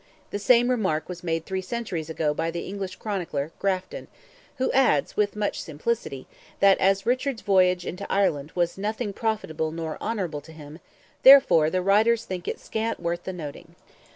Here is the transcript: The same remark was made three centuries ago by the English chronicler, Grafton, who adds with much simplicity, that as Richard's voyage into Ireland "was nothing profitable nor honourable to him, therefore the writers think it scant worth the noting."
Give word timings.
The 0.31 0.39
same 0.39 0.71
remark 0.71 1.07
was 1.07 1.23
made 1.23 1.45
three 1.45 1.61
centuries 1.61 2.09
ago 2.09 2.33
by 2.33 2.49
the 2.49 2.65
English 2.67 2.95
chronicler, 2.95 3.51
Grafton, 3.59 4.07
who 4.57 4.71
adds 4.71 5.15
with 5.15 5.35
much 5.35 5.61
simplicity, 5.61 6.25
that 6.59 6.79
as 6.79 7.05
Richard's 7.05 7.43
voyage 7.43 7.85
into 7.85 8.11
Ireland 8.11 8.51
"was 8.55 8.79
nothing 8.79 9.13
profitable 9.13 9.69
nor 9.69 10.01
honourable 10.01 10.41
to 10.41 10.53
him, 10.53 10.79
therefore 11.21 11.69
the 11.69 11.83
writers 11.83 12.25
think 12.25 12.47
it 12.47 12.59
scant 12.59 12.99
worth 12.99 13.25
the 13.25 13.33
noting." 13.33 13.75